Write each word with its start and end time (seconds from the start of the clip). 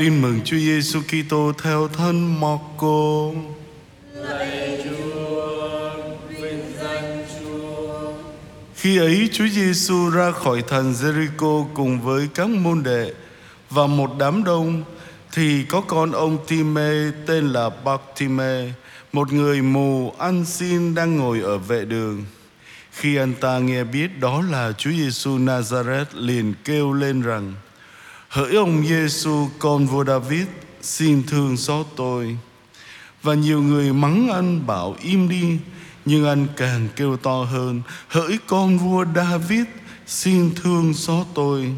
Tin 0.00 0.22
mừng 0.22 0.40
Chúa 0.44 0.56
Giêsu 0.56 1.00
Kitô 1.00 1.52
theo 1.62 1.88
thân 1.88 2.40
Marco. 2.40 3.30
Lạy 4.14 4.80
Chúa, 4.84 5.90
vinh 6.28 6.72
danh 6.82 7.24
Chúa. 7.40 8.12
Khi 8.74 8.98
ấy 8.98 9.28
Chúa 9.32 9.48
Giêsu 9.48 10.10
ra 10.10 10.30
khỏi 10.30 10.62
thành 10.68 10.92
Jericho 10.92 11.66
cùng 11.74 12.00
với 12.00 12.28
các 12.34 12.48
môn 12.48 12.82
đệ 12.82 13.12
và 13.70 13.86
một 13.86 14.10
đám 14.18 14.44
đông 14.44 14.84
thì 15.32 15.64
có 15.64 15.80
con 15.80 16.12
ông 16.12 16.38
Time 16.46 17.10
tên 17.26 17.52
là 17.52 17.70
Bartime, 17.84 18.72
một 19.12 19.32
người 19.32 19.62
mù 19.62 20.12
ăn 20.18 20.44
xin 20.44 20.94
đang 20.94 21.16
ngồi 21.16 21.40
ở 21.40 21.58
vệ 21.58 21.84
đường. 21.84 22.24
Khi 22.92 23.16
anh 23.16 23.34
ta 23.40 23.58
nghe 23.58 23.84
biết 23.84 24.20
đó 24.20 24.42
là 24.50 24.72
Chúa 24.72 24.90
Giêsu 24.90 25.38
Nazareth 25.38 26.04
liền 26.14 26.54
kêu 26.64 26.92
lên 26.92 27.22
rằng: 27.22 27.54
Hỡi 28.30 28.54
ông 28.54 28.86
Giêsu 28.86 29.48
con 29.58 29.86
vua 29.86 30.04
David, 30.04 30.46
xin 30.82 31.22
thương 31.26 31.56
xót 31.56 31.86
tôi. 31.96 32.36
Và 33.22 33.34
nhiều 33.34 33.62
người 33.62 33.92
mắng 33.92 34.28
anh 34.28 34.66
bảo 34.66 34.96
im 35.02 35.28
đi, 35.28 35.58
nhưng 36.04 36.26
anh 36.26 36.46
càng 36.56 36.88
kêu 36.96 37.16
to 37.16 37.44
hơn, 37.44 37.82
hỡi 38.08 38.38
con 38.46 38.78
vua 38.78 39.04
David, 39.14 39.64
xin 40.06 40.54
thương 40.54 40.94
xót 40.94 41.26
tôi. 41.34 41.74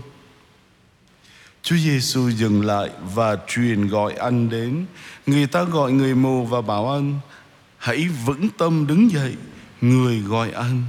Chúa 1.63 1.77
Giêsu 1.77 2.29
dừng 2.29 2.65
lại 2.65 2.91
và 3.15 3.37
truyền 3.49 3.89
gọi 3.89 4.13
anh 4.13 4.49
đến. 4.49 4.87
Người 5.27 5.47
ta 5.47 5.63
gọi 5.63 5.93
người 5.93 6.15
mù 6.15 6.45
và 6.45 6.61
bảo 6.61 6.91
anh, 6.91 7.21
hãy 7.79 8.09
vững 8.25 8.49
tâm 8.59 8.87
đứng 8.87 9.11
dậy, 9.11 9.35
người 9.81 10.21
gọi 10.21 10.51
anh. 10.51 10.85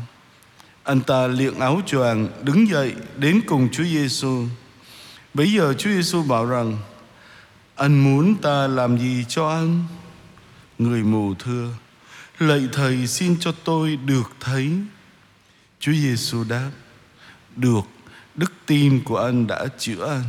Anh 0.84 1.02
ta 1.02 1.27
liệng 1.27 1.59
áo 1.59 1.82
choàng 1.85 2.27
đứng 2.41 2.70
dậy 2.70 2.93
đến 3.18 3.41
cùng 3.48 3.70
Chúa 3.71 3.84
Giêsu. 3.84 4.45
Bây 5.34 5.52
giờ 5.52 5.73
Chúa 5.73 5.90
Giêsu 5.90 6.23
bảo 6.23 6.46
rằng 6.46 6.78
Anh 7.76 8.00
muốn 8.00 8.36
ta 8.36 8.68
làm 8.68 8.98
gì 8.98 9.26
cho 9.28 9.50
anh? 9.50 9.84
Người 10.78 11.04
mù 11.04 11.34
thưa? 11.40 11.70
Lạy 12.40 12.68
Thầy 12.74 13.07
xin 13.07 13.40
cho 13.40 13.52
tôi 13.63 13.96
được 13.96 14.32
thấy. 14.40 14.72
Chúa 15.80 15.91
Giêsu 15.91 16.44
đáp, 16.44 16.72
Được, 17.55 17.82
Đức 18.35 18.52
tin 18.66 19.04
của 19.04 19.18
anh 19.18 19.48
đã 19.48 19.66
chữa 19.77 20.07
anh. 20.10 20.24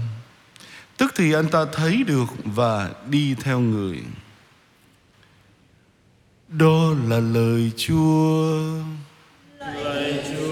Tức 0.96 1.12
thì 1.16 1.32
anh 1.32 1.48
ta 1.48 1.64
thấy 1.72 2.04
được 2.06 2.26
Và 2.44 2.90
đi 3.08 3.34
theo 3.34 3.60
người. 3.60 4.02
Đó 6.48 6.94
là 7.08 7.20
lời 7.20 7.72
Chúa. 7.76 8.62
Lời 9.58 10.24
Chúa. 10.28 10.43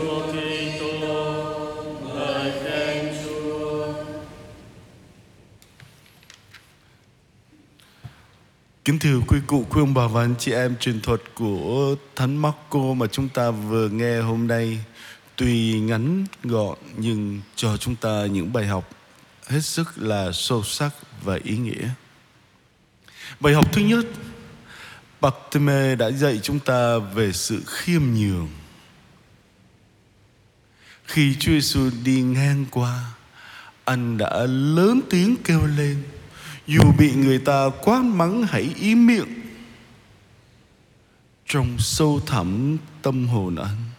Kính 8.85 8.99
thưa 8.99 9.21
quý 9.29 9.39
cụ, 9.47 9.67
quý 9.71 9.81
ông 9.81 9.95
bà 9.95 10.07
và 10.07 10.21
anh 10.21 10.35
chị 10.39 10.53
em 10.53 10.77
truyền 10.77 11.01
thuật 11.01 11.23
của 11.35 11.97
Thánh 12.17 12.37
Marco 12.37 12.79
mà 12.97 13.07
chúng 13.07 13.29
ta 13.29 13.51
vừa 13.51 13.89
nghe 13.89 14.21
hôm 14.21 14.47
nay 14.47 14.79
tuy 15.37 15.81
ngắn 15.81 16.27
gọn 16.43 16.79
nhưng 16.97 17.41
cho 17.57 17.77
chúng 17.77 17.97
ta 17.97 18.27
những 18.27 18.53
bài 18.53 18.67
học 18.67 18.91
hết 19.47 19.61
sức 19.61 19.93
là 19.97 20.33
sâu 20.33 20.63
sắc 20.63 20.91
và 21.23 21.39
ý 21.45 21.57
nghĩa. 21.57 21.89
Bài 23.41 23.55
học 23.55 23.73
thứ 23.73 23.83
nhất, 23.83 24.07
Bartime 25.21 25.95
đã 25.95 26.11
dạy 26.11 26.41
chúng 26.43 26.59
ta 26.59 26.99
về 26.99 27.33
sự 27.33 27.63
khiêm 27.67 28.03
nhường. 28.03 28.49
Khi 31.05 31.35
Chúa 31.35 31.53
Giêsu 31.53 31.91
đi 32.05 32.23
ngang 32.23 32.65
qua, 32.71 33.05
anh 33.85 34.19
đã 34.19 34.47
lớn 34.47 35.01
tiếng 35.11 35.37
kêu 35.45 35.67
lên 35.77 36.03
dù 36.67 36.83
bị 36.99 37.13
người 37.13 37.39
ta 37.39 37.69
quát 37.83 38.03
mắng 38.05 38.43
hãy 38.43 38.75
im 38.81 39.07
miệng, 39.07 39.29
trong 41.47 41.79
sâu 41.79 42.21
thẳm 42.27 42.77
tâm 43.03 43.29
hồn 43.29 43.57
anh 43.57 43.93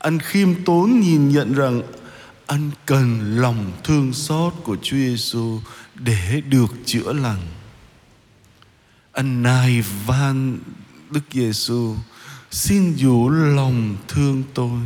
anh 0.00 0.18
khiêm 0.18 0.64
tốn 0.64 1.00
nhìn 1.00 1.28
nhận 1.28 1.52
rằng 1.54 1.82
anh 2.46 2.70
cần 2.86 3.36
lòng 3.40 3.72
thương 3.84 4.12
xót 4.12 4.52
của 4.64 4.76
Chúa 4.82 4.96
Giêsu 4.96 5.60
để 5.94 6.42
được 6.48 6.74
chữa 6.84 7.12
lành. 7.12 7.40
Anh 9.12 9.42
nài 9.42 9.84
van 10.06 10.58
Đức 11.10 11.20
Giêsu 11.32 11.94
xin 12.50 12.94
dụ 12.94 13.28
lòng 13.28 13.96
thương 14.08 14.42
tôi 14.54 14.80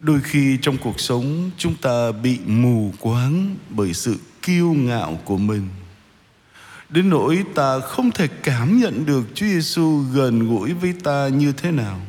đôi 0.00 0.20
khi 0.20 0.58
trong 0.62 0.76
cuộc 0.78 1.00
sống, 1.00 1.50
chúng 1.58 1.74
ta 1.74 2.12
bị 2.12 2.38
mù 2.46 2.92
quáng 3.00 3.56
bởi 3.70 3.94
sự 3.94 4.16
kiêu 4.42 4.72
ngạo 4.72 5.20
của 5.24 5.36
mình. 5.36 5.68
Đến 6.88 7.10
nỗi 7.10 7.44
ta 7.54 7.80
không 7.80 8.10
thể 8.10 8.28
cảm 8.42 8.78
nhận 8.80 9.06
được 9.06 9.24
Chúa 9.34 9.46
Giêsu 9.46 9.98
gần 10.12 10.48
gũi 10.48 10.74
với 10.74 10.94
ta 11.04 11.28
như 11.28 11.52
thế 11.52 11.70
nào. 11.70 12.00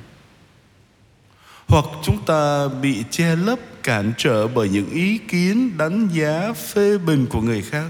Hoặc 1.68 1.86
chúng 2.04 2.26
ta 2.26 2.68
bị 2.68 3.04
che 3.12 3.36
lấp, 3.36 3.60
cản 3.84 4.14
trở 4.18 4.48
bởi 4.48 4.70
những 4.70 4.90
ý 4.90 5.18
kiến, 5.18 5.78
đánh 5.78 6.08
giá, 6.08 6.54
phê 6.54 6.98
bình 6.98 7.28
của 7.30 7.42
người 7.42 7.62
khác. 7.62 7.90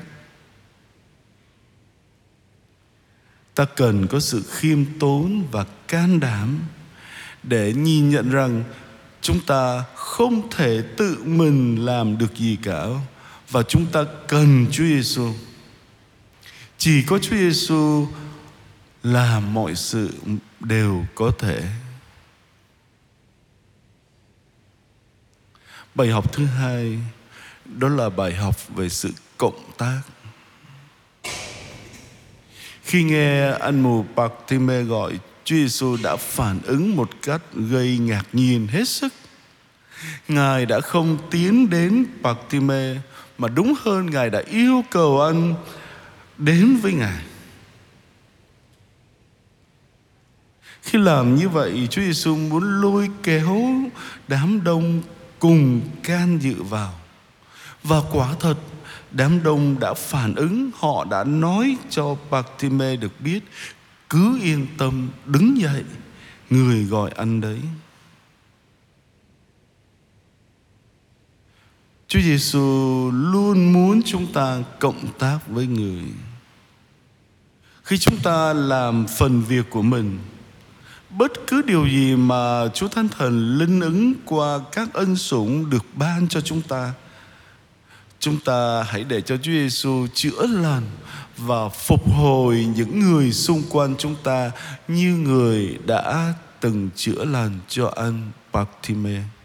Ta 3.56 3.66
cần 3.66 4.08
có 4.08 4.20
sự 4.20 4.44
khiêm 4.50 4.86
tốn 5.00 5.44
và 5.52 5.66
can 5.88 6.20
đảm 6.20 6.60
để 7.44 7.74
nhìn 7.74 8.10
nhận 8.10 8.30
rằng 8.30 8.64
chúng 9.30 9.40
ta 9.40 9.84
không 9.96 10.50
thể 10.50 10.82
tự 10.98 11.18
mình 11.26 11.86
làm 11.86 12.18
được 12.18 12.36
gì 12.36 12.58
cả 12.64 12.86
và 13.50 13.64
chúng 13.64 13.86
ta 13.86 14.04
cần 14.28 14.68
Chúa 14.72 14.84
Giêsu. 14.84 15.34
Chỉ 16.78 17.04
có 17.08 17.20
Chúa 17.20 17.36
Giêsu 17.36 18.08
làm 19.04 19.54
mọi 19.54 19.76
sự 19.76 20.10
đều 20.60 21.06
có 21.16 21.32
thể. 21.40 21.64
Bài 25.96 26.08
học 26.08 26.34
thứ 26.34 26.46
hai, 26.46 27.00
đó 27.66 27.88
là 27.90 28.10
bài 28.10 28.36
học 28.36 28.56
về 28.76 28.90
sự 28.90 29.14
cộng 29.38 29.72
tác. 29.78 30.02
Khi 32.84 33.04
nghe 33.04 33.52
anh 33.52 33.82
mù 33.82 34.06
Bartimaeus 34.16 34.88
gọi, 34.88 35.20
Chúa 35.44 35.56
Giêsu 35.56 35.98
đã 36.04 36.16
phản 36.16 36.60
ứng 36.64 36.96
một 36.96 37.10
cách 37.22 37.42
gây 37.54 37.98
ngạc 37.98 38.26
nhiên 38.34 38.68
hết 38.68 38.88
sức. 38.88 39.14
Ngài 40.28 40.66
đã 40.66 40.80
không 40.80 41.18
tiến 41.32 41.70
đến 41.70 42.06
Bartime 42.22 42.96
mà 43.38 43.48
đúng 43.48 43.74
hơn 43.82 44.10
Ngài 44.12 44.30
đã 44.30 44.44
yêu 44.48 44.84
cầu 44.92 45.22
anh 45.22 45.56
đến 46.38 46.78
với 46.82 46.94
Ngài. 46.94 47.24
Khi 50.82 51.00
làm 51.00 51.36
như 51.36 51.50
vậy, 51.50 51.88
Chúa 51.92 52.02
Giêsu 52.02 52.36
muốn 52.36 52.82
lôi 52.82 53.10
kéo 53.24 53.60
đám 54.28 54.64
đông 54.64 55.02
cùng 55.40 55.82
can 56.04 56.40
dự 56.42 56.64
vào. 56.64 56.94
Và 57.84 58.02
quả 58.12 58.36
thật, 58.40 58.56
đám 59.12 59.44
đông 59.44 59.80
đã 59.80 59.94
phản 59.94 60.36
ứng, 60.36 60.72
họ 60.76 61.06
đã 61.06 61.24
nói 61.24 61.78
cho 61.90 62.16
Bartime 62.30 62.96
được 62.96 63.22
biết 63.22 63.40
cứ 64.10 64.40
yên 64.42 64.68
tâm 64.78 65.10
đứng 65.26 65.62
dậy 65.62 65.84
người 66.50 66.84
gọi 66.84 67.12
anh 67.16 67.42
đấy 67.42 67.60
Chúa 72.10 72.20
Giêsu 72.20 73.12
luôn 73.12 73.74
muốn 73.74 74.02
chúng 74.06 74.34
ta 74.34 74.58
cộng 74.80 75.08
tác 75.20 75.40
với 75.48 75.68
người. 75.68 76.04
Khi 77.84 77.98
chúng 77.98 78.18
ta 78.24 78.54
làm 78.54 79.06
phần 79.18 79.42
việc 79.42 79.70
của 79.70 79.82
mình, 79.82 80.20
bất 81.10 81.32
cứ 81.48 81.62
điều 81.62 81.88
gì 81.88 82.16
mà 82.16 82.68
Chúa 82.74 82.88
Thánh 82.88 83.08
Thần 83.08 83.58
linh 83.58 83.80
ứng 83.80 84.14
qua 84.26 84.60
các 84.72 84.94
ân 84.94 85.16
sủng 85.16 85.70
được 85.70 85.86
ban 85.96 86.28
cho 86.28 86.42
chúng 86.42 86.62
ta, 86.62 86.94
chúng 88.20 88.40
ta 88.40 88.84
hãy 88.84 89.04
để 89.04 89.22
cho 89.22 89.38
Chúa 89.38 89.52
Giêsu 89.52 90.08
chữa 90.14 90.48
lành 90.48 90.86
và 91.38 91.70
phục 91.70 92.14
hồi 92.14 92.68
những 92.76 93.00
người 93.00 93.32
xung 93.32 93.64
quanh 93.70 93.96
chúng 93.98 94.16
ta 94.24 94.52
như 94.88 95.16
người 95.16 95.78
đã 95.86 96.34
từng 96.60 96.90
chữa 96.96 97.26
lành 97.26 97.60
cho 97.68 97.94
anh 97.96 98.32
Bartimaeus. 98.52 99.39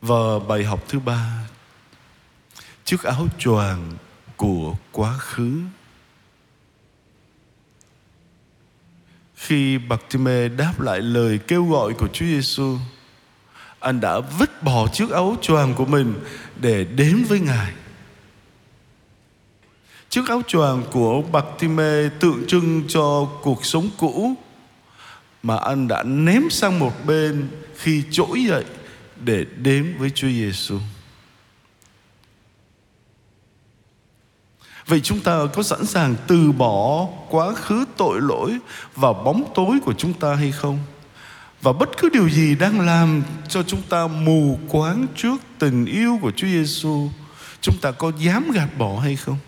Và 0.00 0.38
bài 0.48 0.64
học 0.64 0.84
thứ 0.88 0.98
ba 0.98 1.48
Chiếc 2.84 3.02
áo 3.02 3.26
choàng 3.38 3.92
của 4.36 4.74
quá 4.92 5.18
khứ 5.18 5.60
Khi 9.36 9.78
Bartimaeus 9.78 10.52
đáp 10.56 10.80
lại 10.80 11.00
lời 11.00 11.38
kêu 11.46 11.64
gọi 11.64 11.92
của 11.94 12.08
Chúa 12.08 12.26
Giêsu, 12.26 12.76
anh 13.80 14.00
đã 14.00 14.20
vứt 14.20 14.62
bỏ 14.62 14.88
chiếc 14.88 15.10
áo 15.10 15.36
choàng 15.42 15.74
của 15.74 15.84
mình 15.84 16.14
để 16.60 16.84
đến 16.84 17.24
với 17.28 17.40
Ngài. 17.40 17.72
Chiếc 20.08 20.28
áo 20.28 20.42
choàng 20.46 20.82
của 20.92 21.22
Bartimaeus 21.32 22.12
tượng 22.20 22.44
trưng 22.48 22.82
cho 22.88 23.28
cuộc 23.42 23.64
sống 23.64 23.88
cũ 23.98 24.34
mà 25.42 25.56
anh 25.56 25.88
đã 25.88 26.02
ném 26.02 26.42
sang 26.50 26.78
một 26.78 26.92
bên 27.06 27.48
khi 27.76 28.02
trỗi 28.10 28.44
dậy 28.44 28.64
để 29.24 29.44
đến 29.56 29.96
với 29.98 30.10
Chúa 30.10 30.28
Giêsu. 30.28 30.78
Vậy 34.86 35.00
chúng 35.00 35.20
ta 35.20 35.40
có 35.54 35.62
sẵn 35.62 35.86
sàng 35.86 36.14
từ 36.26 36.52
bỏ 36.52 37.08
quá 37.30 37.54
khứ 37.54 37.84
tội 37.96 38.20
lỗi 38.20 38.58
và 38.94 39.12
bóng 39.12 39.52
tối 39.54 39.78
của 39.84 39.94
chúng 39.94 40.12
ta 40.14 40.34
hay 40.34 40.52
không? 40.52 40.78
Và 41.62 41.72
bất 41.72 41.88
cứ 41.98 42.08
điều 42.08 42.28
gì 42.30 42.54
đang 42.54 42.80
làm 42.80 43.22
cho 43.48 43.62
chúng 43.62 43.82
ta 43.82 44.06
mù 44.06 44.58
quáng 44.68 45.06
trước 45.16 45.36
tình 45.58 45.86
yêu 45.86 46.18
của 46.22 46.30
Chúa 46.30 46.46
Giêsu, 46.46 47.08
chúng 47.60 47.78
ta 47.78 47.90
có 47.92 48.12
dám 48.18 48.50
gạt 48.50 48.68
bỏ 48.78 48.98
hay 48.98 49.16
không? 49.16 49.38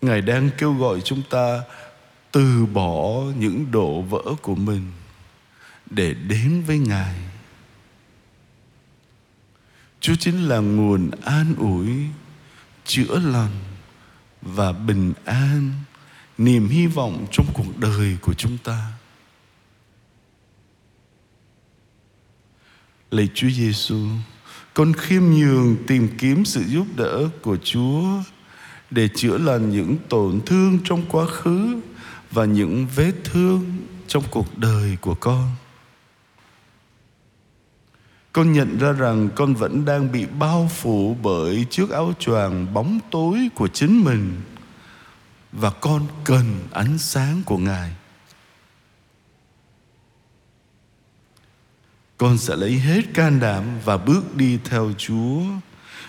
Ngài 0.00 0.20
đang 0.20 0.50
kêu 0.58 0.74
gọi 0.74 1.00
chúng 1.00 1.22
ta 1.30 1.60
từ 2.32 2.66
bỏ 2.66 3.22
những 3.38 3.70
đổ 3.70 4.00
vỡ 4.00 4.22
của 4.42 4.54
mình 4.54 4.92
để 5.90 6.14
đến 6.14 6.62
với 6.66 6.78
Ngài. 6.78 7.14
Chúa 10.00 10.14
chính 10.14 10.48
là 10.48 10.58
nguồn 10.58 11.10
an 11.24 11.54
ủi, 11.58 11.88
chữa 12.84 13.18
lành 13.18 13.56
và 14.42 14.72
bình 14.72 15.12
an, 15.24 15.70
niềm 16.38 16.68
hy 16.68 16.86
vọng 16.86 17.26
trong 17.30 17.46
cuộc 17.54 17.78
đời 17.78 18.16
của 18.20 18.34
chúng 18.34 18.58
ta. 18.58 18.92
Lạy 23.10 23.28
Chúa 23.34 23.50
Giêsu, 23.50 24.06
con 24.74 24.92
khiêm 24.92 25.22
nhường 25.22 25.76
tìm 25.86 26.08
kiếm 26.18 26.44
sự 26.44 26.64
giúp 26.66 26.86
đỡ 26.96 27.28
của 27.42 27.56
Chúa 27.56 28.22
để 28.90 29.08
chữa 29.14 29.38
lành 29.38 29.70
những 29.70 29.96
tổn 30.08 30.40
thương 30.46 30.78
trong 30.84 31.04
quá 31.08 31.26
khứ 31.26 31.80
và 32.30 32.44
những 32.44 32.86
vết 32.94 33.12
thương 33.24 33.76
trong 34.06 34.22
cuộc 34.30 34.58
đời 34.58 34.96
của 35.00 35.14
con 35.14 35.50
con 38.36 38.52
nhận 38.52 38.78
ra 38.78 38.92
rằng 38.92 39.28
con 39.34 39.54
vẫn 39.54 39.84
đang 39.84 40.12
bị 40.12 40.26
bao 40.38 40.70
phủ 40.72 41.16
bởi 41.22 41.66
chiếc 41.70 41.90
áo 41.90 42.12
choàng 42.18 42.74
bóng 42.74 43.00
tối 43.10 43.48
của 43.54 43.68
chính 43.68 44.04
mình. 44.04 44.40
Và 45.52 45.70
con 45.70 46.06
cần 46.24 46.44
ánh 46.72 46.98
sáng 46.98 47.42
của 47.46 47.58
ngài. 47.58 47.90
Con 52.16 52.38
sẽ 52.38 52.56
lấy 52.56 52.72
hết 52.72 53.14
can 53.14 53.40
đảm 53.40 53.62
và 53.84 53.96
bước 53.96 54.36
đi 54.36 54.58
theo 54.64 54.92
chúa. 54.98 55.40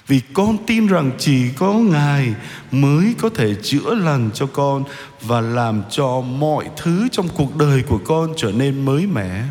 Vì 0.08 0.22
con 0.34 0.58
tin 0.68 0.88
rằng 0.88 1.12
chỉ 1.18 1.52
có 1.58 1.74
ngài 1.74 2.36
mới 2.72 3.16
có 3.22 3.30
thể 3.30 3.56
chữa 3.64 3.96
lành 3.96 4.30
cho 4.34 4.46
con 4.46 4.84
và 5.22 5.42
làm 5.42 5.84
cho 5.90 6.22
mọi 6.22 6.70
thứ 6.78 7.08
trong 7.12 7.28
cuộc 7.30 7.56
đời 7.56 7.84
của 7.88 8.00
con 8.06 8.34
trở 8.38 8.52
nên 8.52 8.86
mới 8.86 9.08
mẻ. 9.08 9.44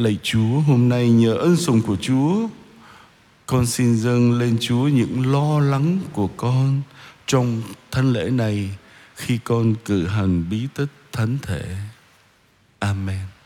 Lạy 0.00 0.18
Chúa, 0.22 0.60
hôm 0.60 0.88
nay 0.88 1.10
nhờ 1.10 1.34
ân 1.34 1.56
sủng 1.56 1.82
của 1.82 1.96
Chúa, 1.96 2.48
con 3.46 3.66
xin 3.66 3.96
dâng 3.96 4.38
lên 4.38 4.56
Chúa 4.60 4.88
những 4.88 5.32
lo 5.32 5.60
lắng 5.60 5.98
của 6.12 6.26
con 6.36 6.82
trong 7.26 7.62
thánh 7.90 8.12
lễ 8.12 8.30
này 8.30 8.70
khi 9.14 9.38
con 9.44 9.74
cử 9.84 10.06
hành 10.06 10.50
bí 10.50 10.66
tích 10.74 10.88
thánh 11.12 11.38
thể. 11.42 11.76
Amen. 12.78 13.39